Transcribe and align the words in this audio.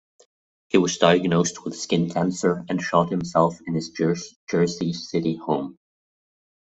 He 0.69 0.79
was 0.79 0.97
diagnosed 0.97 1.63
with 1.63 1.77
skin 1.79 2.09
cancer 2.09 2.65
and 2.67 2.81
shot 2.81 3.11
himself 3.11 3.59
in 3.67 3.75
his 3.75 3.91
Jersey 3.91 4.93
City 4.93 5.35
home. 5.35 5.77